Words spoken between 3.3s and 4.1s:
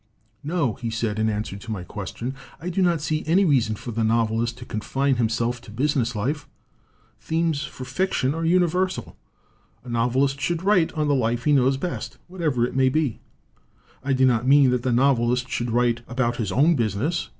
reason for the